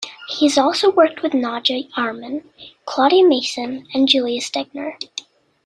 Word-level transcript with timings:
He 0.29 0.47
has 0.47 0.57
also 0.57 0.89
worked 0.91 1.21
with 1.21 1.33
Nadja 1.33 1.87
Auermann, 1.95 2.43
Claudia 2.85 3.23
Mason 3.23 3.85
and 3.93 4.07
Julia 4.07 4.41
Stegner. 4.41 4.97